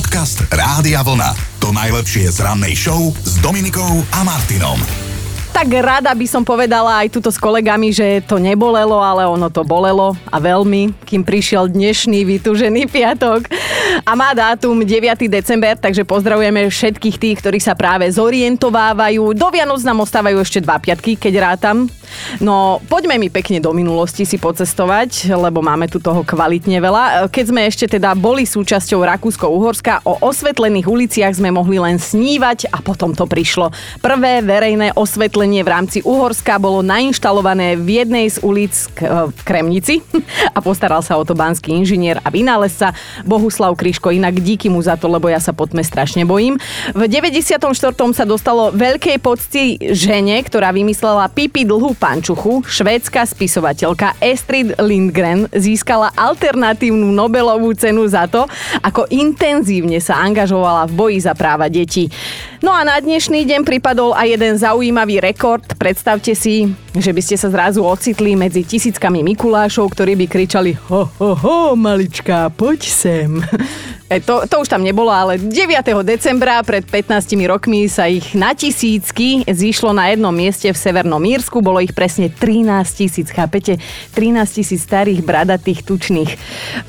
[0.00, 1.60] Podcast Rádia Vlna.
[1.60, 4.80] To najlepšie z rannej show s Dominikou a Martinom.
[5.52, 9.60] Tak rada by som povedala aj tuto s kolegami, že to nebolelo, ale ono to
[9.60, 13.44] bolelo a veľmi, kým prišiel dnešný vytúžený piatok.
[14.08, 15.28] A má dátum 9.
[15.28, 19.36] december, takže pozdravujeme všetkých tých, ktorí sa práve zorientovávajú.
[19.36, 21.92] Do Vianoc nám ostávajú ešte dva piatky, keď rátam.
[22.38, 27.28] No, poďme mi pekne do minulosti si pocestovať, lebo máme tu toho kvalitne veľa.
[27.28, 32.78] Keď sme ešte teda boli súčasťou Rakúsko-Uhorska, o osvetlených uliciach sme mohli len snívať a
[32.82, 33.70] potom to prišlo.
[34.00, 40.00] Prvé verejné osvetlenie v rámci Uhorska bolo nainštalované v jednej z ulic k- v Kremnici
[40.56, 42.92] a postaral sa o to banský inžinier a vynálezca
[43.26, 44.10] Bohuslav Kryško.
[44.10, 46.56] Inak díky mu za to, lebo ja sa potme strašne bojím.
[46.96, 47.60] V 94.
[48.14, 52.64] sa dostalo veľkej pocti žene, ktorá vymyslela pipi dlhú pančuchu.
[52.64, 58.48] Švédska spisovateľka Estrid Lindgren získala alternatívnu Nobelovú cenu za to,
[58.80, 62.08] ako intenzívne sa angažovala v boji za práva detí.
[62.60, 65.64] No a na dnešný deň pripadol aj jeden zaujímavý rekord.
[65.80, 71.08] Predstavte si, že by ste sa zrazu ocitli medzi tisíckami Mikulášov, ktorí by kričali ho,
[71.08, 73.40] ho, ho, maličká, poď sem.
[74.10, 75.54] E, to, to už tam nebolo, ale 9.
[76.02, 81.62] decembra pred 15 rokmi sa ich na tisícky zišlo na jednom mieste v Severnom Mírsku.
[81.62, 83.78] Bolo ich presne 13 tisíc, chápete?
[84.18, 86.30] 13 tisíc starých bradatých tučných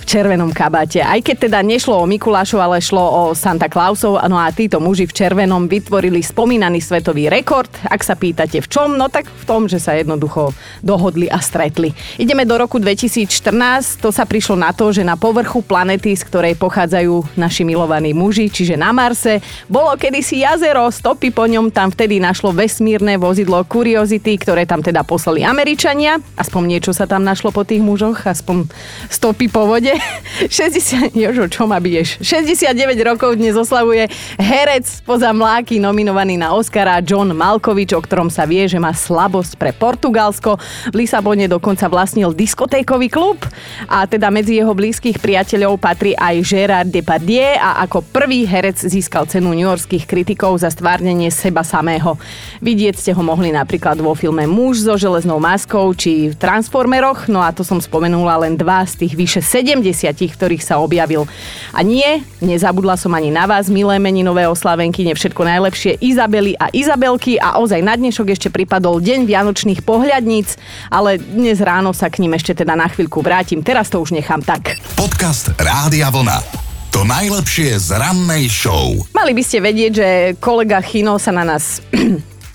[0.01, 1.05] v červenom kabáte.
[1.05, 5.05] Aj keď teda nešlo o Mikulášov, ale šlo o Santa Clausov, no a títo muži
[5.05, 7.69] v červenom vytvorili spomínaný svetový rekord.
[7.89, 10.53] Ak sa pýtate v čom, no tak v tom, že sa jednoducho
[10.85, 11.91] dohodli a stretli.
[12.21, 16.53] Ideme do roku 2014, to sa prišlo na to, že na povrchu planety, z ktorej
[16.57, 22.21] pochádzajú naši milovaní muži, čiže na Marse, bolo kedysi jazero, stopy po ňom tam vtedy
[22.21, 26.21] našlo vesmírne vozidlo Curiosity, ktoré tam teda poslali Američania.
[26.37, 28.69] Aspoň niečo sa tam našlo po tých mužoch, aspoň
[29.09, 29.91] stopy po vode.
[30.47, 32.21] 60, Jožo, čo ma biješ?
[32.21, 38.47] 69 rokov dnes oslavuje herec spoza mláky nominovaný na Oscara John Malkovič, o ktorom sa
[38.47, 40.55] vie, že má slabosť pre Portugalsko.
[40.95, 43.35] V Lisabone dokonca vlastnil diskotékový klub
[43.83, 49.27] a teda medzi jeho blízkych priateľov patrí aj Gerard Depardieu a ako prvý herec získal
[49.27, 52.15] cenu newyorských kritikov za stvárnenie seba samého.
[52.63, 57.43] Vidieť ste ho mohli napríklad vo filme Muž so železnou maskou či v Transformeroch, no
[57.43, 61.27] a to som spomenula len dva z tých vyše 70, ktorých sa objavil.
[61.75, 65.11] A nie, nezabudla som ani na vás, milé meninové oslavenky, ne
[65.41, 70.53] všetko najlepšie Izabely a Izabelky a ozaj na dnešok ešte pripadol Deň Vianočných pohľadníc,
[70.93, 74.45] ale dnes ráno sa k ním ešte teda na chvíľku vrátim, teraz to už nechám
[74.45, 74.77] tak.
[74.93, 76.45] Podcast Rádia Vlna.
[76.93, 78.93] To najlepšie z rannej show.
[79.17, 81.81] Mali by ste vedieť, že kolega Chino sa na nás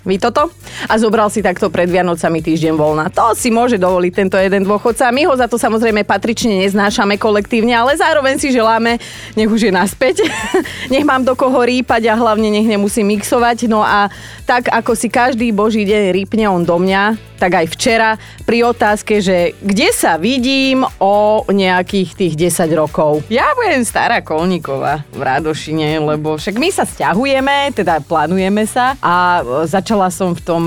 [0.06, 0.54] Vy toto?
[0.86, 3.10] A zobral si takto pred Vianocami týždeň voľna.
[3.10, 5.10] To si môže dovoliť tento jeden dôchodca.
[5.10, 9.02] My ho za to samozrejme patrične neznášame kolektívne, ale zároveň si želáme,
[9.34, 10.22] nech už je naspäť,
[10.94, 13.66] nech mám do koho rýpať a hlavne nech nemusím mixovať.
[13.66, 14.06] No a
[14.46, 18.10] tak ako si každý boží deň rýpne on do mňa, tak aj včera
[18.42, 23.22] pri otázke, že kde sa vidím o nejakých tých 10 rokov.
[23.28, 29.44] Ja budem stará Kolníková v Rádošine, lebo však my sa stiahujeme, teda plánujeme sa a
[29.68, 30.62] začala som v tom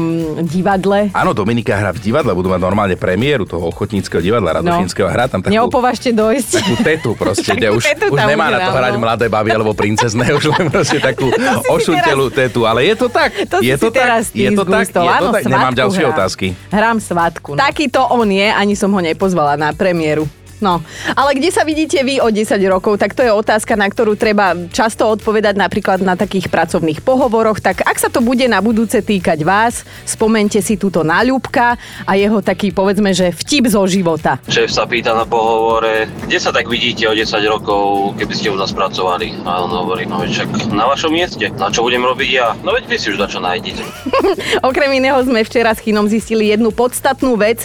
[0.45, 1.09] divadle.
[1.11, 5.09] Áno, Dominika hrá v divadle, budú mať normálne premiéru toho ochotníckého divadla Radošinského.
[5.09, 6.51] Hrá tam takú, Neopovažte dojsť.
[6.61, 9.01] takú tetu proste, kde už, už nemá na to hrať áno.
[9.01, 11.31] mladé baby alebo princezné, už len proste takú
[11.71, 12.67] ošuntelú tetu.
[12.67, 13.31] Ale je to tak.
[13.47, 14.37] To je to si teraz tak.
[14.37, 14.85] Je to tak.
[14.91, 15.43] Je to tak.
[15.47, 16.58] Nemám ďalšie otázky.
[16.69, 17.55] Hrám svatku.
[17.55, 17.61] No.
[17.63, 20.27] Takýto on je, ani som ho nepozvala na premiéru.
[20.59, 20.83] No,
[21.15, 24.55] ale kde sa vidíte vy o 10 rokov, tak to je otázka, na ktorú treba
[24.75, 27.63] často odpovedať napríklad na takých pracovných pohovoroch.
[27.63, 32.43] Tak ak sa to bude na budúce týkať vás, spomente si túto náľubka a jeho
[32.43, 34.43] taký, povedzme, že vtip zo života.
[34.51, 38.59] Šéf sa pýta na pohovore, kde sa tak vidíte o 10 rokov, keby ste u
[38.59, 39.47] nás pracovali?
[39.47, 41.47] A on hovorí, no však na vašom mieste.
[41.55, 42.51] Na čo budem robiť ja?
[42.67, 43.83] No veď vy si už na čo nájdete.
[44.69, 47.63] Okrem iného sme včera s Chinom zistili jednu podstatnú vec.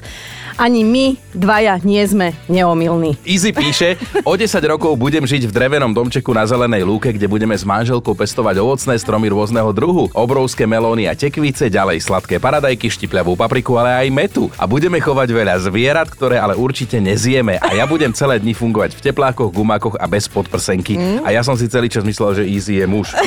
[0.55, 3.19] Ani my dvaja nie sme neomilní.
[3.27, 7.53] Easy píše, o 10 rokov budem žiť v drevenom domčeku na zelenej lúke, kde budeme
[7.53, 13.35] s manželkou pestovať ovocné stromy rôzneho druhu, obrovské melóny a tekvice, ďalej sladké paradajky, štipľavú
[13.35, 14.47] papriku, ale aj metu.
[14.55, 17.59] A budeme chovať veľa zvierat, ktoré ale určite nezieme.
[17.59, 20.95] A ja budem celé dni fungovať v teplákoch, gumákoch a bez podprsenky.
[20.95, 21.27] Mm.
[21.27, 23.11] A ja som si celý čas myslel, že Easy je muž.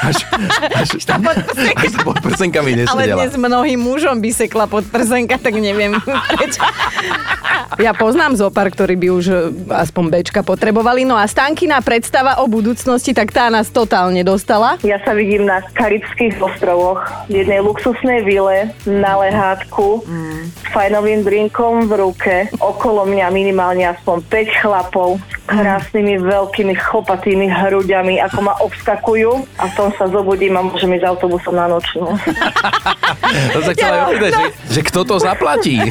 [0.00, 0.16] Až,
[0.72, 1.12] až, až,
[1.76, 3.20] až pod prsenkami Ale nesedela.
[3.20, 5.92] dnes mnohým mužom by sekla pod prsenka, tak neviem
[6.40, 6.64] prečo.
[7.78, 9.36] Ja poznám zopár, ktorí by už e,
[9.72, 11.06] aspoň Bčka potrebovali.
[11.06, 14.76] No a Stankina predstava o budúcnosti, tak tá nás totálne dostala.
[14.82, 20.42] Ja sa vidím na Karibských ostrovoch, v jednej luxusnej vile, na lehátku, mm.
[20.50, 27.46] s fajnovým drinkom v ruke, okolo mňa minimálne aspoň 5 chlapov s krásnymi veľkými chlopatými
[27.48, 32.12] hruďami, ako ma obskakujú a v tom sa zobudím a môžem ísť autobusom na nočnú.
[33.54, 34.38] to sa chcela ja, opýtať, no.
[34.38, 35.80] že, že kto to zaplatí?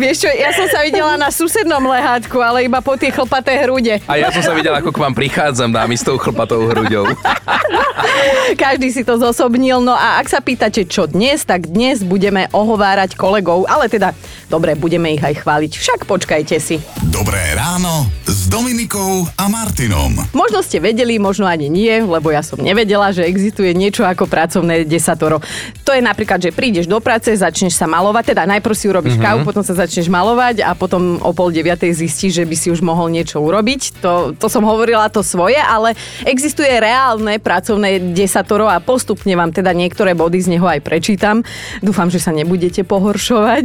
[0.00, 4.00] Vieš čo, ja som sa videla na susednom lehátku, ale iba po tie chlpaté hrude.
[4.08, 7.04] A ja som sa videla, ako k vám prichádzam dámy s tou chlpatou hruďou.
[8.64, 9.84] Každý si to zosobnil.
[9.84, 14.16] No a ak sa pýtate, čo dnes, tak dnes budeme ohovárať kolegov, ale teda,
[14.48, 15.72] dobre, budeme ich aj chváliť.
[15.76, 16.80] Však počkajte si.
[17.12, 20.16] Dobré ráno s Dominikou a Martinom.
[20.32, 24.88] Možno ste vedeli, možno ani nie, lebo ja som nevedela, že existuje niečo ako pracovné
[24.88, 25.42] desatoro.
[25.84, 29.42] To je napríklad, že prídeš do práce, začneš sa malovať, teda najprv si urobíš mm-hmm.
[29.42, 32.80] kávu, potom sa začneš malovať a potom o pol deviatej zistíš, že by si už
[32.80, 34.00] mohol niečo urobiť.
[34.00, 39.74] To, to som hovorila to svoje, ale existuje reálne pracovné desatoro a postupne vám teda
[39.74, 41.42] niektoré body z neho aj prečítam.
[41.82, 43.64] Dúfam, že sa nebudete pohoršovať.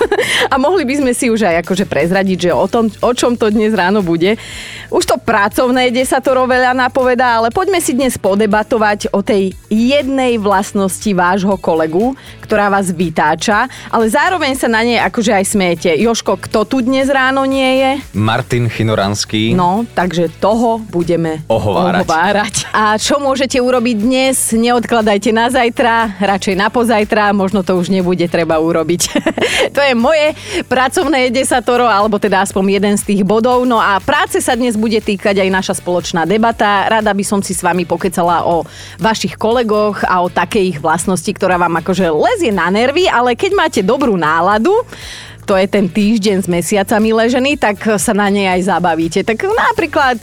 [0.52, 3.48] a mohli by sme si už aj akože prezradiť, že o, tom, o čom to
[3.48, 4.36] dnes ráno bude.
[4.92, 11.10] Už to pracovné desatoro veľa napovedá, ale poďme si dnes podebatovať o tej jednej vlastnosti
[11.10, 12.14] vášho kolegu,
[12.44, 15.94] ktorá vás vytáča, ale zároveň sa na nej akože aj smiete.
[15.94, 17.90] Joško, kto tu dnes ráno nie je?
[18.18, 19.54] Martin Chinoranský.
[19.54, 22.02] No, takže toho budeme ohovárať.
[22.02, 22.54] ohovárať.
[22.74, 24.50] A čo môžete urobiť dnes?
[24.50, 29.02] Neodkladajte na zajtra, radšej na pozajtra, možno to už nebude treba urobiť.
[29.76, 30.34] to je moje
[30.66, 33.62] pracovné desatoro, alebo teda aspoň jeden z tých bodov.
[33.62, 36.90] No a práce sa dnes bude týkať aj naša spoločná debata.
[36.90, 38.66] Rada by som si s vami pokecala o
[38.98, 43.52] vašich kolegoch a o takej ich vlastnosti, ktorá vám akože lezie na nervy, ale keď
[43.54, 44.74] máte dobrú náladu,
[45.46, 49.22] to je ten týždeň s mesiacami ležený, tak sa na nej aj zabavíte.
[49.22, 50.18] Tak napríklad,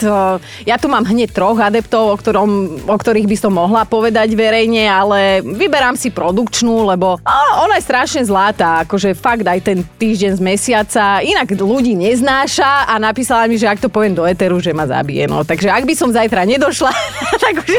[0.67, 2.49] ja tu mám hneď troch adeptov, o, ktorom,
[2.83, 7.23] o ktorých by som mohla povedať verejne, ale vyberám si produkčnú, lebo
[7.63, 12.99] ona je strašne zlatá, akože fakt aj ten týždeň z mesiaca, inak ľudí neznáša a
[12.99, 15.31] napísala mi, že ak to poviem do Eteru, že ma zabije.
[15.31, 15.47] No.
[15.47, 16.91] Takže ak by som zajtra nedošla,
[17.43, 17.71] tak už,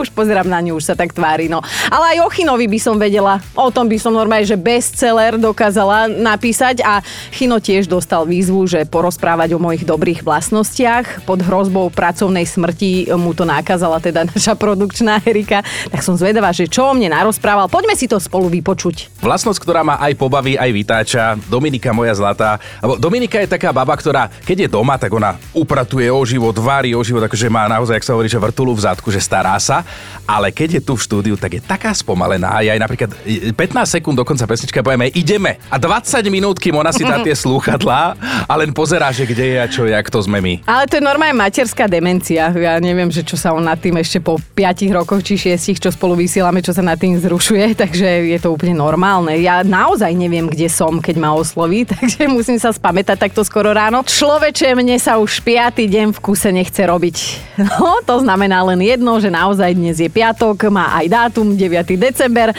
[0.00, 1.52] už pozerám na ňu, už sa tak tvári.
[1.52, 1.60] No.
[1.92, 6.77] Ale aj Ochinovi by som vedela, o tom by som normálne, že bestseller dokázala napísať
[6.78, 7.02] povedať a
[7.34, 11.26] Chino tiež dostal výzvu, že porozprávať o mojich dobrých vlastnostiach.
[11.26, 15.66] Pod hrozbou pracovnej smrti mu to nakázala teda naša produkčná Erika.
[15.90, 17.66] Tak som zvedavá, že čo o mne narozprával.
[17.66, 19.18] Poďme si to spolu vypočuť.
[19.18, 21.22] Vlastnosť, ktorá ma aj pobaví, aj vytáča.
[21.50, 22.62] Dominika moja zlatá.
[23.02, 27.02] Dominika je taká baba, ktorá keď je doma, tak ona upratuje o život, varí o
[27.02, 29.82] život, akože má naozaj, ak sa hovorí, že vrtulu v zadku, že stará sa.
[30.28, 32.60] Ale keď je tu v štúdiu, tak je taká spomalená.
[32.60, 33.10] Ja aj napríklad
[33.56, 35.56] 15 sekúnd do konca pesnička povieme, ideme.
[35.72, 38.12] A 20 minútky kým ona si dá tie slúchadlá
[38.44, 40.60] a len pozerá, že kde je a čo, jak to sme my.
[40.68, 42.52] Ale to je normálne materská demencia.
[42.52, 45.88] Ja neviem, že čo sa on nad tým ešte po 5 rokoch či 6, čo
[45.88, 49.32] spolu vysielame, čo sa nad tým zrušuje, takže je to úplne normálne.
[49.40, 54.04] Ja naozaj neviem, kde som, keď ma osloví, takže musím sa spamätať takto skoro ráno.
[54.04, 55.80] Človeče, mne sa už 5.
[55.88, 57.16] deň v kuse nechce robiť.
[57.64, 61.96] No, to znamená len jedno, že naozaj dnes je piatok, má aj dátum 9.
[61.96, 62.52] december.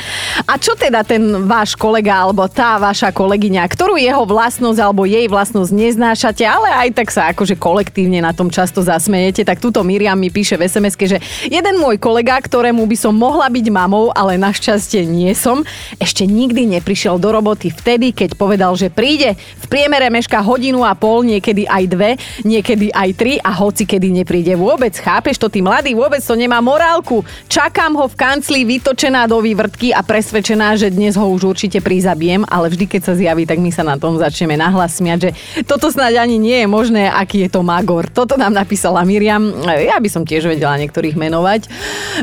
[0.50, 5.28] A čo teda ten váš kolega alebo tá vaša kolegyňa, ktorú jeho vlastnosť alebo jej
[5.28, 10.16] vlastnosť neznášate, ale aj tak sa akože kolektívne na tom často zasmejete, tak túto Miriam
[10.16, 11.18] mi píše v sms že
[11.52, 15.68] jeden môj kolega, ktorému by som mohla byť mamou, ale našťastie nie som,
[16.00, 19.36] ešte nikdy neprišiel do roboty vtedy, keď povedal, že príde.
[19.60, 22.12] V priemere meška hodinu a pol, niekedy aj dve,
[22.48, 24.96] niekedy aj tri a hoci kedy nepríde vôbec.
[24.96, 27.26] Chápeš to, ty mladý vôbec to nemá morálku.
[27.52, 32.46] Čakám ho v kancli vytočená do vývrtky a presvedčená, že dnes ho už určite prizabijem,
[32.46, 35.34] ale vždy, keď sa zjaví, tak my sa na tom začneme nahlas že
[35.66, 38.06] toto snáď ani nie je možné, aký je to Magor.
[38.14, 39.50] Toto nám napísala Miriam.
[39.66, 41.66] Ja by som tiež vedela niektorých menovať.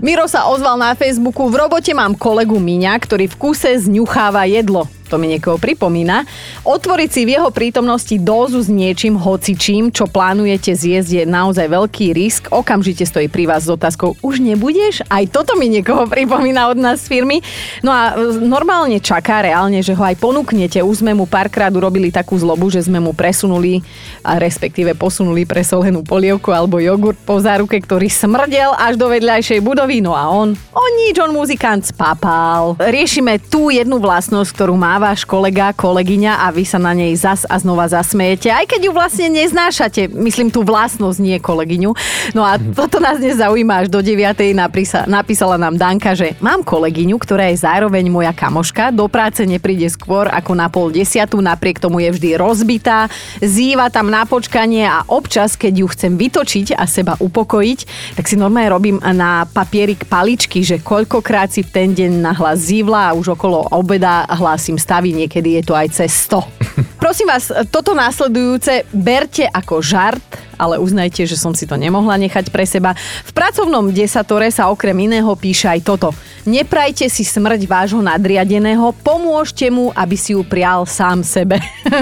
[0.07, 1.51] Miro sa ozval na Facebooku.
[1.51, 6.27] V robote mám kolegu Miňa, ktorý v kuse zňucháva jedlo to mi niekoho pripomína.
[6.67, 12.13] Otvoriť si v jeho prítomnosti dózu s niečím hocičím, čo plánujete zjesť, je naozaj veľký
[12.13, 12.43] risk.
[12.51, 15.07] Okamžite stojí pri vás s otázkou, už nebudeš?
[15.07, 17.39] Aj toto mi niekoho pripomína od nás z firmy.
[17.87, 20.83] No a e, normálne čaká reálne, že ho aj ponúknete.
[20.83, 23.81] Už sme mu párkrát urobili takú zlobu, že sme mu presunuli,
[24.27, 30.03] a respektíve posunuli presolenú polievku alebo jogurt po záruke, ktorý smrdel až do vedľajšej budovy.
[30.03, 32.75] No a on, on nič, on muzikant spapal.
[32.81, 37.13] Riešime tú jednu vlastnosť, ktorú má má váš kolega, kolegyňa a vy sa na nej
[37.13, 41.93] zas a znova zasmejete, aj keď ju vlastne neznášate, myslím tú vlastnosť, nie kolegyňu.
[42.33, 44.57] No a toto nás dnes zaujíma až do 9.
[44.57, 49.85] Napísa, napísala nám Danka, že mám kolegyňu, ktorá je zároveň moja kamoška, do práce nepríde
[49.93, 53.13] skôr ako na pol desiatu, napriek tomu je vždy rozbitá,
[53.45, 57.81] zýva tam na počkanie a občas, keď ju chcem vytočiť a seba upokojiť,
[58.17, 63.13] tak si normálne robím na papierik paličky, že koľkokrát si v ten deň nahlas zívla
[63.13, 66.47] a už okolo obeda hlásim stavy, niekedy je to aj cez 100.
[67.03, 70.23] Prosím vás, toto následujúce berte ako žart,
[70.57, 72.93] ale uznajte, že som si to nemohla nechať pre seba.
[73.25, 76.11] V pracovnom desatore sa okrem iného píše aj toto.
[76.47, 81.59] Neprajte si smrť vášho nadriadeného, pomôžte mu, aby si ju prial sám sebe.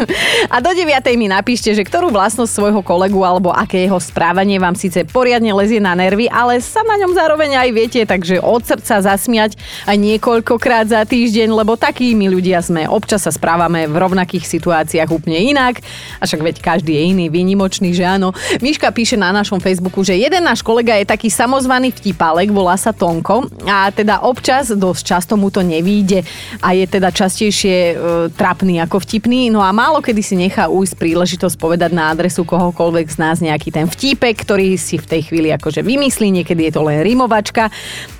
[0.54, 1.00] a do 9.
[1.16, 5.80] mi napíšte, že ktorú vlastnosť svojho kolegu alebo aké jeho správanie vám síce poriadne lezie
[5.80, 9.56] na nervy, ale sa na ňom zároveň aj viete, takže od srdca zasmiať
[9.88, 12.84] aj niekoľkokrát za týždeň, lebo takými ľudia sme.
[12.84, 15.80] Občas sa správame v rovnakých situáciách úplne inak,
[16.20, 18.36] a však veď každý je iný, výnimočný, že áno.
[18.60, 22.92] Miška píše na našom Facebooku, že jeden náš kolega je taký samozvaný vtipálek, volá sa
[22.92, 23.48] Tonko.
[23.64, 26.22] A teda občas, dosť často mu to nevíde
[26.60, 27.94] a je teda častejšie e,
[28.34, 33.06] trapný ako vtipný, no a málo kedy si nechá ujsť príležitosť povedať na adresu kohokoľvek
[33.08, 36.82] z nás nejaký ten vtípek, ktorý si v tej chvíli akože vymyslí, niekedy je to
[36.84, 37.72] len rimovačka.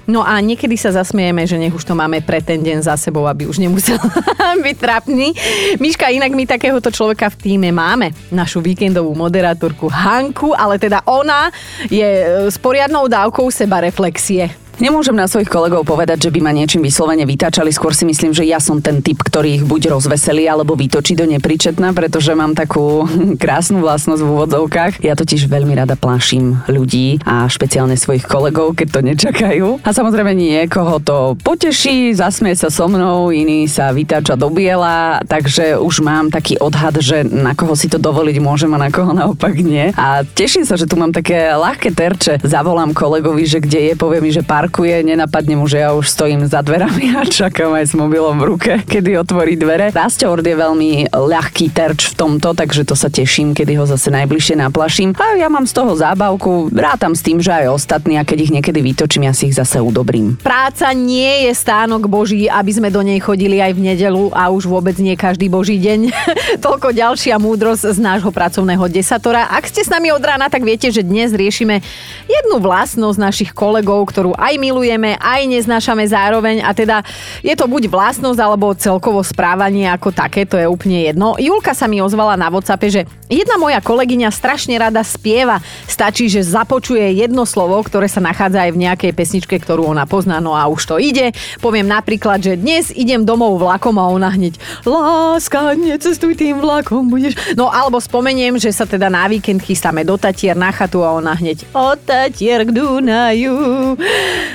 [0.04, 3.25] No a niekedy sa zasmiejeme, že nech už to máme pre ten deň za sebou,
[3.25, 3.96] aby už nemusel
[4.64, 5.32] byť trapný.
[5.80, 8.12] Miška, inak my takéhoto človeka v týme máme.
[8.28, 11.49] Našu víkendovú moderátorku Hanku, ale teda ona
[11.88, 14.63] je e, s poriadnou dávkou seba reflexie.
[14.83, 18.43] Nemôžem na svojich kolegov povedať, že by ma niečím vyslovene vytačali, skôr si myslím, že
[18.43, 23.07] ja som ten typ, ktorý ich buď rozveselí alebo vytočí do nepričetna, pretože mám takú
[23.43, 24.93] krásnu vlastnosť v úvodzovkách.
[25.07, 29.66] Ja totiž veľmi rada plášim ľudí a špeciálne svojich kolegov, keď to nečakajú.
[29.87, 35.78] A samozrejme niekoho to poteší, zasmie sa so mnou, iný sa vytáča do biela, takže
[35.78, 39.54] už mám taký odhad, že na koho si to dovoliť môžem a na koho naopak
[39.54, 39.95] nie.
[39.95, 42.43] A teším sa, že tu mám také ľahké terče.
[42.43, 46.09] Zavolám kolegovi, že kde je, povie mi, že pár parkuje, nenapadne mu, že ja už
[46.09, 49.92] stojím za dverami a čakám aj s mobilom v ruke, kedy otvorí dvere.
[49.92, 54.56] Rastord je veľmi ľahký terč v tomto, takže to sa teším, kedy ho zase najbližšie
[54.64, 55.12] naplaším.
[55.21, 58.54] A ja mám z toho zábavku, rátam s tým, že aj ostatní, a keď ich
[58.56, 60.40] niekedy vytočím, ja si ich zase udobrím.
[60.40, 64.64] Práca nie je stánok Boží, aby sme do nej chodili aj v nedelu a už
[64.64, 66.09] vôbec nie každý Boží deň.
[66.64, 69.44] Toľko ďalšia múdrosť z nášho pracovného desatora.
[69.52, 71.85] Ak ste s nami od rána, tak viete, že dnes riešime
[72.25, 77.02] jednu vlastnosť našich kolegov, ktorú aj aj milujeme, aj neznášame zároveň a teda
[77.42, 81.34] je to buď vlastnosť alebo celkovo správanie ako také, to je úplne jedno.
[81.42, 85.58] Julka sa mi ozvala na WhatsAppe, že jedna moja kolegyňa strašne rada spieva.
[85.90, 90.38] Stačí, že započuje jedno slovo, ktoré sa nachádza aj v nejakej pesničke, ktorú ona pozná,
[90.38, 91.34] no a už to ide.
[91.58, 94.54] Poviem napríklad, že dnes idem domov vlakom a ona hneď
[94.87, 97.34] láska, necestuj tým vlakom, budeš...
[97.58, 101.34] No alebo spomeniem, že sa teda na víkend chystáme do Tatier na chatu a ona
[101.34, 103.56] hneď od Tatier k Dunaju.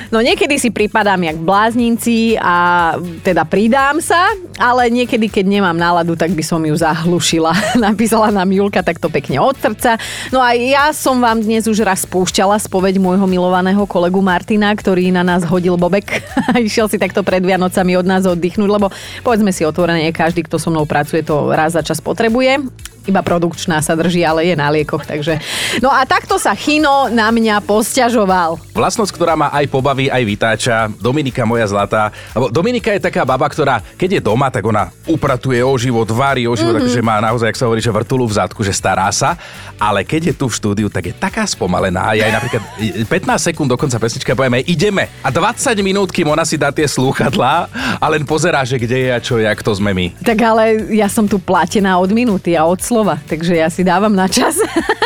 [0.10, 6.18] No niekedy si pripadám jak bláznici a teda pridám sa, ale niekedy, keď nemám náladu,
[6.18, 7.54] tak by som ju zahlušila.
[7.88, 10.02] Napísala nám Julka takto pekne od srdca.
[10.34, 15.14] No a ja som vám dnes už raz spúšťala spoveď môjho milovaného kolegu Martina, ktorý
[15.14, 18.88] na nás hodil bobek a išiel si takto pred Vianocami od nás oddychnúť, lebo
[19.22, 22.66] povedzme si otvorene, každý, kto so mnou pracuje, to raz za čas potrebuje
[23.10, 25.42] iba produkčná sa drží, ale je na liekoch, takže...
[25.82, 28.72] No a takto sa Chino na mňa posťažoval.
[28.78, 30.76] Vlastnosť, ktorá ma aj pobaví, aj vytáča.
[31.02, 32.14] Dominika moja zlatá.
[32.38, 36.46] Lebo Dominika je taká baba, ktorá keď je doma, tak ona upratuje o život, varí
[36.46, 36.88] o život, mm-hmm.
[36.92, 39.36] takže má naozaj, ak sa hovorí, že vrtulu v zadku, že stará sa.
[39.80, 42.14] Ale keď je tu v štúdiu, tak je taká spomalená.
[42.14, 42.64] Ja aj napríklad
[43.08, 45.08] 15 sekúnd dokonca pesnička povieme, ideme.
[45.24, 49.10] A 20 minút, kým ona si dá tie slúchadlá a len pozerá, že kde je
[49.16, 50.12] a čo, jak to sme my.
[50.20, 53.88] Tak ale ja som tu platená od minúty a od slov slova, takže ja si
[53.88, 54.60] dávam na čas.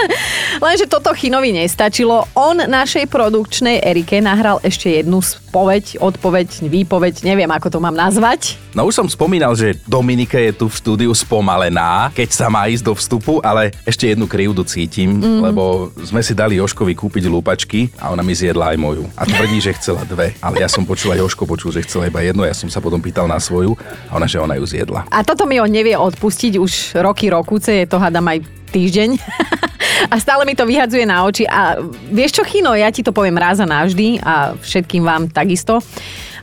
[0.66, 2.26] Lenže toto Chinovi nestačilo.
[2.34, 8.58] On našej produkčnej Erike nahral ešte jednu spoveď, odpoveď, výpoveď, neviem ako to mám nazvať.
[8.74, 12.90] No už som spomínal, že Dominika je tu v štúdiu spomalená, keď sa má ísť
[12.90, 15.46] do vstupu, ale ešte jednu krivdu cítim, mm.
[15.46, 19.06] lebo sme si dali Joškovi kúpiť lúpačky a ona mi zjedla aj moju.
[19.14, 22.26] A tvrdí, že chcela dve, ale ja som počul aj Joško počul, že chcela iba
[22.26, 23.78] jednu, ja som sa potom pýtal na svoju
[24.10, 25.06] a ona, že ona ju zjedla.
[25.14, 29.10] A toto mi on nevie odpustiť už roky, rokúce, je to hádam aj týždeň.
[30.12, 31.46] a stále mi to vyhadzuje na oči.
[31.48, 35.80] A vieš čo, Chino, ja ti to poviem raz a navždy a všetkým vám takisto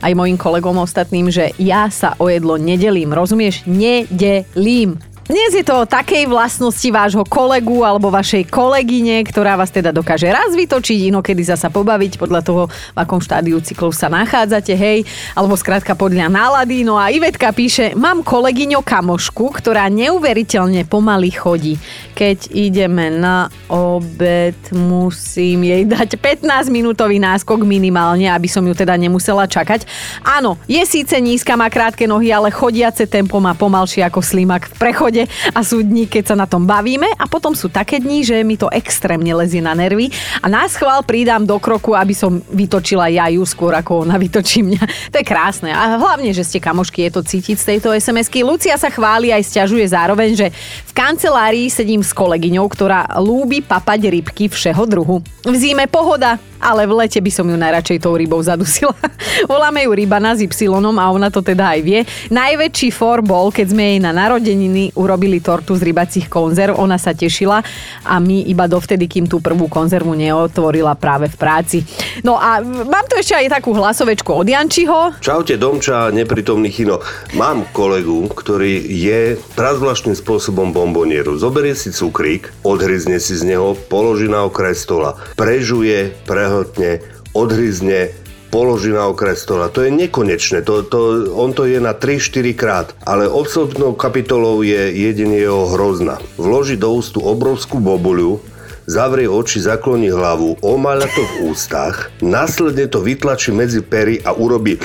[0.01, 3.13] aj mojim kolegom ostatným, že ja sa o jedlo nedelím.
[3.13, 3.69] Rozumieš?
[3.69, 5.10] Nedelím.
[5.31, 10.27] Dnes je to o takej vlastnosti vášho kolegu alebo vašej kolegyne, ktorá vás teda dokáže
[10.27, 15.55] raz vytočiť, inokedy zasa pobaviť podľa toho, v akom štádiu cyklu sa nachádzate, hej, alebo
[15.55, 16.83] skrátka podľa nálady.
[16.83, 21.79] No a Ivetka píše, mám kolegyňo kamošku, ktorá neuveriteľne pomaly chodí.
[22.11, 28.99] Keď ideme na obed, musím jej dať 15 minútový náskok minimálne, aby som ju teda
[28.99, 29.87] nemusela čakať.
[30.27, 34.75] Áno, je síce nízka, má krátke nohy, ale chodiace tempo má pomalšie ako slimak v
[34.75, 38.43] prechode a sú dní, keď sa na tom bavíme a potom sú také dni, že
[38.45, 43.09] mi to extrémne lezie na nervy a nás chvál pridám do kroku, aby som vytočila
[43.09, 44.83] ja ju skôr ako ona vytočí mňa.
[45.11, 48.45] To je krásne a hlavne, že ste kamošky, je to cítiť z tejto SMS-ky.
[48.45, 50.47] Lucia sa chváli aj stiažuje zároveň, že
[50.87, 55.23] v kancelárii sedím s kolegyňou, ktorá lúbi papať rybky všeho druhu.
[55.47, 58.93] V zime pohoda, ale v lete by som ju najradšej tou rybou zadusila.
[59.51, 62.05] Voláme ju Rybana s Y a ona to teda aj vie.
[62.29, 66.77] Najväčší for bol, keď sme jej na narodeniny urobili tortu z rybacích konzerv.
[66.77, 67.65] Ona sa tešila
[68.05, 71.77] a my iba dovtedy, kým tú prvú konzervu neotvorila práve v práci.
[72.21, 75.17] No a mám tu ešte aj takú hlasovečku od Jančiho.
[75.17, 77.01] Čaute Domča, neprítomný Chino.
[77.33, 81.39] Mám kolegu, ktorý je prazvláštnym spôsobom bombonieru.
[81.41, 86.13] Zoberie si cukrík, odhryzne si z neho, položí na okraj stola, prežuje,
[86.51, 86.99] prehltne,
[87.31, 88.11] odhryzne,
[88.51, 89.71] položí na okraj stola.
[89.71, 94.91] To je nekonečné, to, to, on to je na 3-4 krát, ale absolútnou kapitolou je
[94.91, 96.19] jedenie jeho hrozna.
[96.35, 98.43] Vloží do ústu obrovskú bobuľu,
[98.83, 104.75] zavrie oči, zakloní hlavu, omáľa to v ústach, následne to vytlačí medzi pery a urobí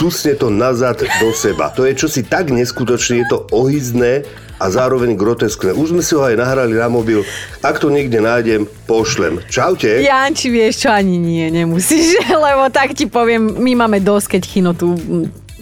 [0.00, 1.68] vcúsne to nazad do seba.
[1.76, 4.24] To je čosi tak neskutočné, je to ohyzné
[4.56, 5.76] a zároveň groteskné.
[5.76, 7.20] Už sme si ho aj nahrali na mobil.
[7.60, 9.44] Ak to niekde nájdem, pošlem.
[9.52, 10.00] Čaute.
[10.00, 12.16] Janči, vieš čo, ani nie, nemusíš,
[12.48, 14.96] lebo tak ti poviem, my máme dosť, keď Chino tu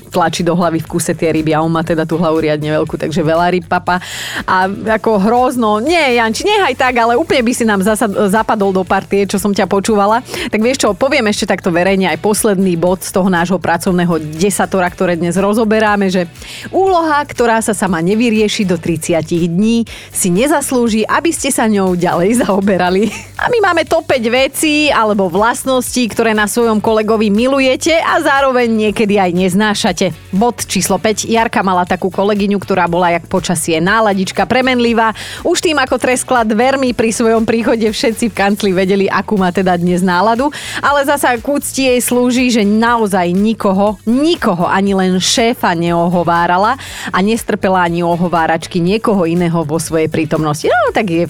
[0.09, 2.97] tlačí do hlavy v kuse tie ryby a on má teda tú hlavu riadne veľkú,
[2.97, 4.01] takže veľa ryb papa.
[4.49, 8.83] A ako hrozno, nie Janči, nehaj tak, ale úplne by si nám zasa, zapadol do
[8.83, 10.25] partie, čo som ťa počúvala.
[10.49, 14.89] Tak vieš čo, poviem ešte takto verejne aj posledný bod z toho nášho pracovného desatora,
[14.89, 16.27] ktoré dnes rozoberáme, že
[16.73, 19.85] úloha, ktorá sa sama nevyrieši do 30 dní,
[20.15, 23.11] si nezaslúži, aby ste sa ňou ďalej zaoberali.
[23.39, 28.91] A my máme to 5 vecí alebo vlastností, ktoré na svojom kolegovi milujete a zároveň
[28.91, 30.15] niekedy aj neznášate máte.
[30.31, 31.27] Bod číslo 5.
[31.27, 35.11] Jarka mala takú kolegyňu, ktorá bola jak počasie náladička, premenlivá.
[35.43, 39.75] Už tým, ako treskla dvermi pri svojom príchode, všetci v kancli vedeli, akú má teda
[39.75, 40.55] dnes náladu.
[40.79, 46.79] Ale zasa k úcti jej slúži, že naozaj nikoho, nikoho, ani len šéfa neohovárala
[47.11, 50.71] a nestrpela ani ohováračky niekoho iného vo svojej prítomnosti.
[50.71, 51.27] No tak je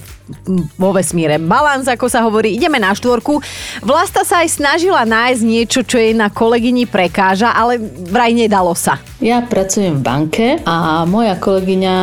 [0.77, 2.55] vo vesmíre balans, ako sa hovorí.
[2.55, 3.41] Ideme na štvorku.
[3.81, 9.01] Vlasta sa aj snažila nájsť niečo, čo jej na kolegyni prekáža, ale vraj nedalo sa.
[9.19, 11.95] Ja pracujem v banke a moja kolegyňa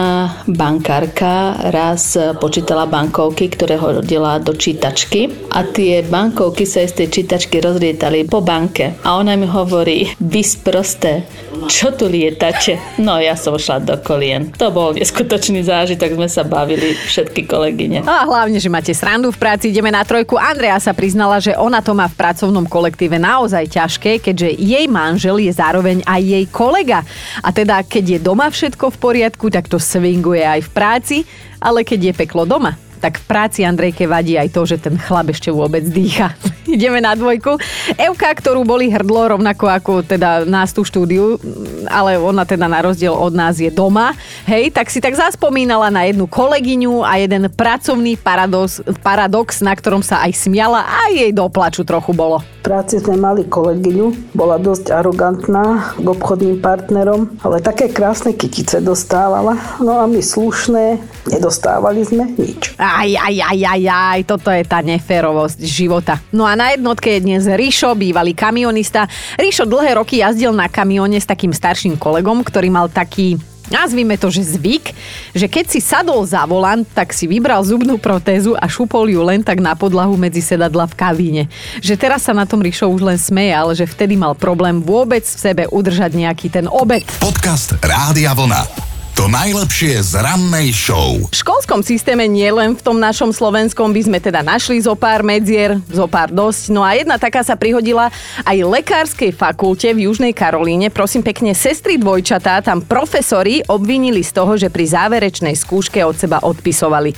[0.52, 7.64] bankárka raz počítala bankovky, ktoré hodila do čítačky a tie bankovky sa z tej čítačky
[7.64, 9.00] rozrietali po banke.
[9.00, 11.24] A ona mi hovorí, vy sprosté,
[11.64, 12.76] čo tu lietate?
[13.00, 14.52] No ja som šla do kolien.
[14.60, 18.04] To bol neskutočný zážitok, sme sa bavili všetky kolegyne.
[18.04, 20.36] A hlavne, že máte srandu v práci, ideme na trojku.
[20.36, 25.40] Andrea sa priznala, že ona to má v pracovnom kolektíve naozaj ťažké, keďže jej manžel
[25.42, 27.02] je zároveň aj jej kolega.
[27.40, 31.16] A teda, keď je doma všetko v poriadku, tak to swinguje aj v práci,
[31.58, 35.30] ale keď je peklo doma, tak v práci Andrejke vadí aj to, že ten chlap
[35.30, 36.32] ešte vôbec dýcha.
[36.66, 37.61] Ideme na dvojku.
[37.94, 41.38] Evka, ktorú boli hrdlo rovnako ako teda nás tú štúdiu,
[41.87, 44.12] ale ona teda na rozdiel od nás je doma,
[44.50, 50.02] hej, tak si tak zaspomínala na jednu kolegyňu a jeden pracovný paradox, paradox na ktorom
[50.02, 55.94] sa aj smiala a jej doplaču trochu bolo práci sme mali kolegyňu, bola dosť arogantná
[55.94, 59.54] k obchodným partnerom, ale také krásne kytice dostávala.
[59.78, 60.98] No a my slušné,
[61.30, 62.74] nedostávali sme nič.
[62.96, 66.16] Aj, aj, aj, aj, aj, toto je tá neférovosť života.
[66.32, 69.04] No a na jednotke je dnes Ríšo, bývalý kamionista.
[69.37, 73.37] Ríšo dlhé roky jazdil na kamione s takým starším kolegom, ktorý mal taký
[73.68, 74.94] nazvime to, že zvyk,
[75.35, 79.42] že keď si sadol za volant, tak si vybral zubnú protézu a šupol ju len
[79.44, 81.42] tak na podlahu medzi sedadla v kabíne.
[81.82, 85.26] Že teraz sa na tom Rišo už len smeje, ale že vtedy mal problém vôbec
[85.26, 87.04] v sebe udržať nejaký ten obed.
[87.20, 88.95] Podcast Rádia Vlna.
[89.16, 91.16] To najlepšie z rannej show.
[91.33, 95.24] V školskom systéme nie len v tom našom slovenskom by sme teda našli zo pár
[95.24, 96.68] medzier, zo pár dosť.
[96.68, 98.12] No a jedna taká sa prihodila
[98.44, 100.92] aj lekárskej fakulte v Južnej Karolíne.
[100.92, 106.44] Prosím pekne, sestry dvojčatá, tam profesori obvinili z toho, že pri záverečnej skúške od seba
[106.44, 107.16] odpisovali.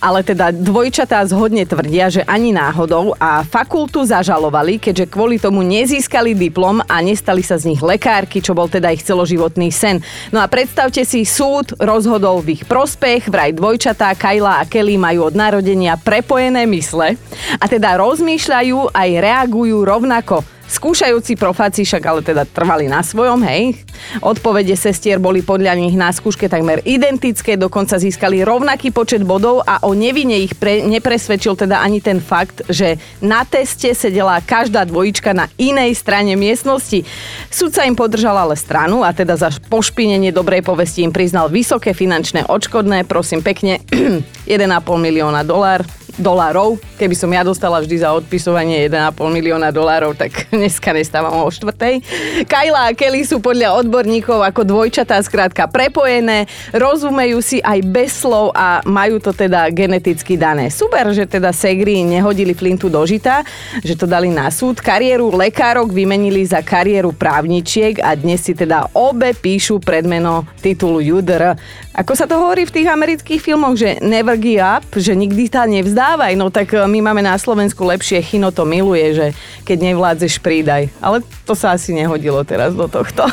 [0.00, 6.36] Ale teda dvojčatá zhodne tvrdia, že ani náhodou a fakultu zažalovali, keďže kvôli tomu nezískali
[6.36, 10.04] diplom a nestali sa z nich lekárky, čo bol teda ich celoživotný sen.
[10.32, 15.30] No a predstavte si, súd rozhodol v ich prospech, vraj dvojčatá Kyla a Kelly majú
[15.30, 17.14] od narodenia prepojené mysle
[17.54, 20.42] a teda rozmýšľajú aj reagujú rovnako.
[20.70, 23.74] Skúšajúci profáci však ale teda trvali na svojom, hej.
[24.22, 29.82] Odpovede sestier boli podľa nich na skúške takmer identické, dokonca získali rovnaký počet bodov a
[29.82, 35.34] o nevine ich pre, nepresvedčil teda ani ten fakt, že na teste sedela každá dvojička
[35.34, 37.02] na inej strane miestnosti.
[37.50, 42.46] Sudca im podržal ale stranu a teda za pošpinenie dobrej povesti im priznal vysoké finančné
[42.46, 43.82] odškodné, prosím pekne,
[44.46, 44.54] 1,5
[44.86, 45.82] milióna dolár,
[46.18, 46.80] dolárov.
[46.98, 52.02] Keby som ja dostala vždy za odpisovanie 1,5 milióna dolárov, tak dneska nestávam o štvrtej.
[52.48, 58.50] Kyla a Kelly sú podľa odborníkov ako dvojčatá skrátka prepojené, rozumejú si aj bez slov
[58.56, 60.72] a majú to teda geneticky dané.
[60.72, 63.46] Super, že teda Segri nehodili Flintu do žita,
[63.84, 64.80] že to dali na súd.
[64.80, 71.58] Kariéru lekárok vymenili za kariéru právničiek a dnes si teda obe píšu predmeno titulu Judr.
[71.90, 75.66] Ako sa to hovorí v tých amerických filmoch, že never give up, že nikdy sa
[75.66, 79.26] nevzdávaj, no tak e, my máme na Slovensku lepšie, Chino to miluje, že
[79.66, 80.86] keď nevládzeš, prídaj.
[81.02, 83.26] Ale to sa asi nehodilo teraz do tohto.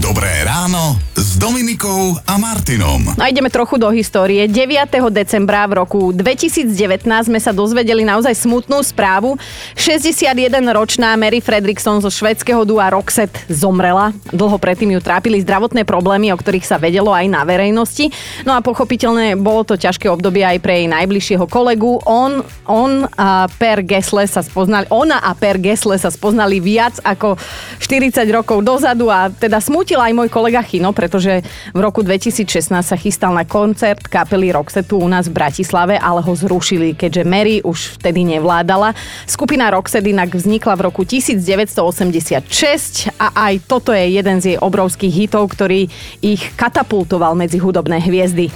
[0.00, 0.96] Dobré ráno
[1.38, 3.14] s Dominikou a Martinom.
[3.14, 4.50] No a ideme trochu do histórie.
[4.50, 4.90] 9.
[5.14, 9.38] decembra v roku 2019 sme sa dozvedeli naozaj smutnú správu.
[9.78, 14.10] 61-ročná Mary Fredrickson zo švedského dua Roxette zomrela.
[14.34, 18.10] Dlho predtým ju trápili zdravotné problémy, o ktorých sa vedelo aj na verejnosti.
[18.42, 22.02] No a pochopiteľne bolo to ťažké obdobie aj pre jej najbližšieho kolegu.
[22.02, 27.38] On, on a Per Gessle sa spoznali, ona a Per Gessle sa spoznali viac ako
[27.78, 31.27] 40 rokov dozadu a teda Smutil aj môj kolega Chino, pretože
[31.76, 36.32] v roku 2016 sa chystal na koncert kapely Roxetu u nás v Bratislave, ale ho
[36.32, 38.96] zrušili, keďže Mary už vtedy nevládala.
[39.28, 45.14] Skupina Roxet inak vznikla v roku 1986 a aj toto je jeden z jej obrovských
[45.14, 45.92] hitov, ktorý
[46.24, 48.48] ich katapultoval medzi hudobné hviezdy.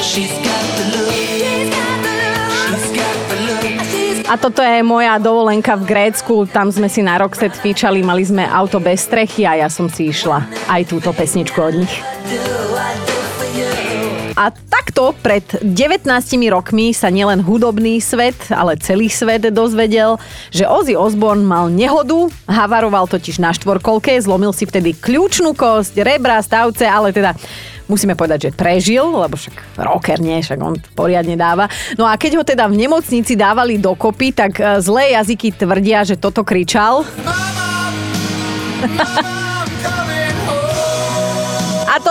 [0.00, 1.07] She's got the look.
[4.28, 6.44] A toto je moja dovolenka v Grécku.
[6.44, 10.12] Tam sme si na Roxet fíčali, mali sme auto bez strechy a ja som si
[10.12, 11.94] išla aj túto pesničku od nich.
[14.36, 16.04] A takto pred 19
[16.52, 20.20] rokmi sa nielen hudobný svet, ale celý svet dozvedel,
[20.52, 26.44] že Ozzy Osbourne mal nehodu, havaroval totiž na štvorkolke, zlomil si vtedy kľúčnú kosť, rebra,
[26.44, 27.32] stavce, ale teda
[27.88, 31.66] musíme povedať, že prežil, lebo však rocker nie, však on poriadne dáva.
[31.96, 36.20] No a keď ho teda v nemocnici dávali dokopy, tak e, zlé jazyky tvrdia, že
[36.20, 37.02] toto kričal.
[37.24, 39.47] A to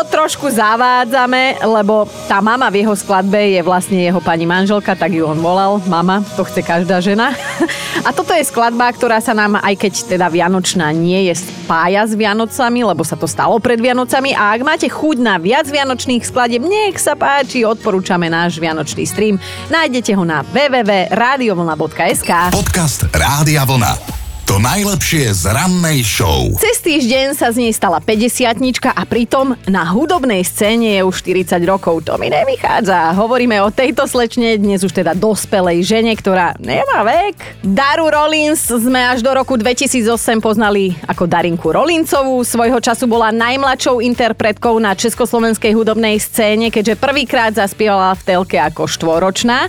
[0.07, 5.27] trošku zavádzame, lebo tá mama v jeho skladbe je vlastne jeho pani manželka, tak ju
[5.27, 5.79] on volal.
[5.85, 7.35] Mama, to chce každá žena.
[8.07, 12.15] A toto je skladba, ktorá sa nám, aj keď teda Vianočná nie je spája s
[12.15, 14.31] Vianocami, lebo sa to stalo pred Vianocami.
[14.31, 19.35] A ak máte chuť na viac Vianočných skladieb, nech sa páči, odporúčame náš Vianočný stream.
[19.67, 24.26] Nájdete ho na www.radiovlna.sk Podcast Rádia Vlna.
[24.47, 26.47] To najlepšie z rannej show.
[26.55, 28.47] Cez týždeň sa z nej stala 50
[28.95, 32.07] a pritom na hudobnej scéne je už 40 rokov.
[32.07, 33.11] To mi nevychádza.
[33.19, 37.59] Hovoríme o tejto slečne, dnes už teda dospelej žene, ktorá nemá vek.
[37.59, 42.39] Daru Rollins sme až do roku 2008 poznali ako Darinku Rollincovú.
[42.47, 48.87] Svojho času bola najmladšou interpretkou na československej hudobnej scéne, keďže prvýkrát zaspievala v telke ako
[48.87, 49.67] štvoročná.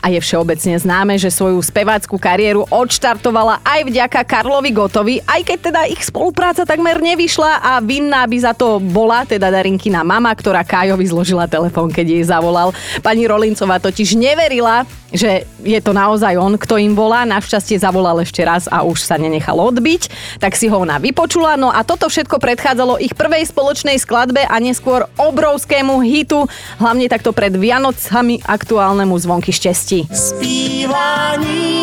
[0.00, 5.42] A je všeobecne známe, že svoju spevácku kariéru odštartovala aj vďaka vďaka Karlovi Gotovi, aj
[5.42, 10.30] keď teda ich spolupráca takmer nevyšla a vinná by za to bola teda Darinkina mama,
[10.30, 12.70] ktorá Kájovi zložila telefón, keď jej zavolal.
[13.02, 17.26] Pani Rolincová totiž neverila, že je to naozaj on, kto im volá.
[17.26, 20.06] Našťastie zavolal ešte raz a už sa nenechal odbiť,
[20.38, 21.58] tak si ho ona vypočula.
[21.58, 26.46] No a toto všetko predchádzalo ich prvej spoločnej skladbe a neskôr obrovskému hitu,
[26.78, 30.06] hlavne takto pred Vianocami aktuálnemu zvonky štesti.
[30.14, 31.74] Spívání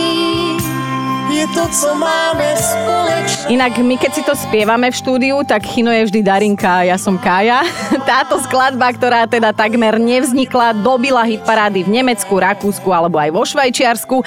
[1.31, 3.47] je to, co máme spoločné.
[3.55, 6.97] Inak my keď si to spievame v štúdiu, tak Chino je vždy Darinka a ja
[6.99, 7.63] som Kája.
[8.11, 14.17] Táto skladba, ktorá teda takmer nevznikla, dobila hitparády v Nemecku, Rakúsku alebo aj vo Švajčiarsku.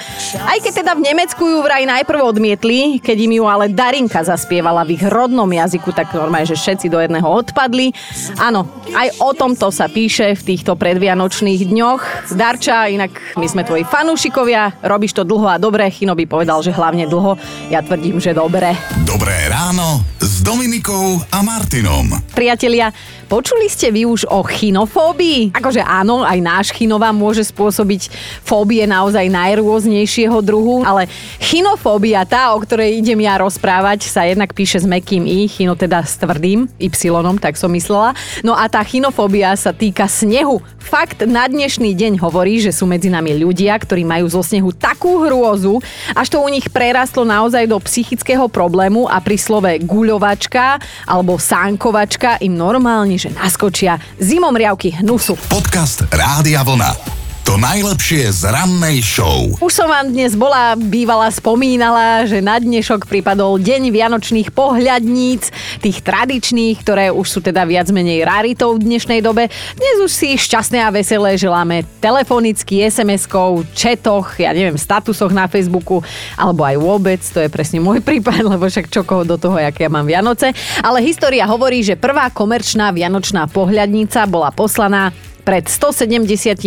[0.45, 4.81] Aj keď teda v Nemecku ju vraj najprv odmietli, keď im ju ale Darinka zaspievala
[4.85, 7.93] v ich rodnom jazyku, tak normálne, že všetci do jedného odpadli.
[8.39, 12.01] Áno, aj o tomto sa píše v týchto predvianočných dňoch.
[12.33, 16.71] Darča, inak my sme tvoji fanúšikovia, robíš to dlho a dobre, Chino by povedal, že
[16.71, 17.35] hlavne hlavne dlho.
[17.67, 18.71] Ja tvrdím, že dobre.
[19.03, 22.07] Dobré ráno s Dominikou a Martinom.
[22.31, 25.49] Priatelia, Počuli ste vy už o chinofóbii?
[25.57, 28.13] Akože áno, aj náš chino vám môže spôsobiť
[28.45, 31.09] fóbie naozaj najrôznejšieho druhu, ale
[31.41, 36.05] chinofóbia, tá, o ktorej idem ja rozprávať, sa jednak píše s mekým i, chino teda
[36.05, 36.93] s tvrdým y,
[37.41, 38.13] tak som myslela.
[38.45, 40.61] No a tá chinofóbia sa týka snehu.
[40.77, 45.25] Fakt na dnešný deň hovorí, že sú medzi nami ľudia, ktorí majú zo snehu takú
[45.25, 45.81] hrôzu,
[46.13, 50.77] až to u nich prerastlo naozaj do psychického problému a pri slove guľovačka
[51.09, 55.35] alebo sánkovačka im normálne, že naskočia zimom riavky hnusu.
[55.49, 57.14] Podcast Rádia Vlna.
[57.45, 59.53] To najlepšie z rannej show.
[59.61, 66.01] Už som vám dnes bola bývala spomínala, že na dnešok pripadol deň vianočných pohľadníc, tých
[66.01, 69.53] tradičných, ktoré už sú teda viac menej raritou v dnešnej dobe.
[69.77, 76.01] Dnes už si šťastné a veselé želáme telefonicky, SMS-kou, četoch, ja neviem, statusoch na Facebooku,
[76.41, 79.85] alebo aj vôbec, to je presne môj prípad, lebo však čo koho do toho, aké
[79.85, 80.49] ja mám Vianoce.
[80.81, 85.13] Ale história hovorí, že prvá komerčná vianočná pohľadnica bola poslaná
[85.45, 86.57] pred 179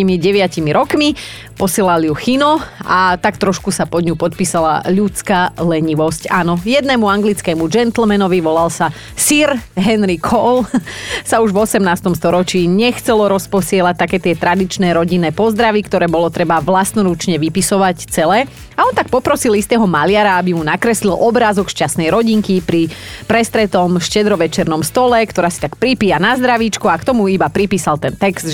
[0.70, 1.18] rokmi.
[1.58, 6.30] Posielal ju Chino a tak trošku sa pod ňu podpísala ľudská lenivosť.
[6.30, 10.62] Áno, jednému anglickému gentlemanovi volal sa Sir Henry Cole.
[11.28, 11.82] sa už v 18.
[12.14, 18.46] storočí nechcelo rozposielať také tie tradičné rodinné pozdravy, ktoré bolo treba vlastnoručne vypisovať celé.
[18.78, 22.86] A on tak poprosil istého maliara, aby mu nakreslil obrázok šťastnej rodinky pri
[23.26, 28.14] prestretom štedrovečernom stole, ktorá si tak pripíja na zdravíčko a k tomu iba pripísal ten
[28.14, 28.46] text,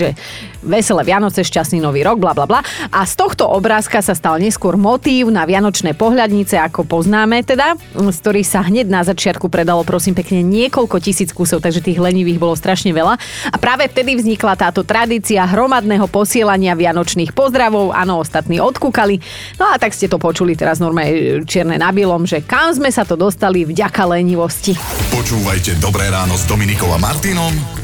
[0.65, 2.61] veselé Vianoce, šťastný nový rok, bla bla bla.
[2.91, 8.19] A z tohto obrázka sa stal neskôr motív na vianočné pohľadnice, ako poznáme teda, z
[8.19, 12.57] ktorých sa hneď na začiatku predalo prosím pekne niekoľko tisíc kusov, takže tých lenivých bolo
[12.57, 13.15] strašne veľa.
[13.53, 19.21] A práve vtedy vznikla táto tradícia hromadného posielania vianočných pozdravov, áno, ostatní odkúkali.
[19.61, 23.07] No a tak ste to počuli teraz normálne čierne na bielom, že kam sme sa
[23.07, 24.75] to dostali vďaka lenivosti.
[25.13, 27.84] Počúvajte Dobré ráno s Dominikom a Martinom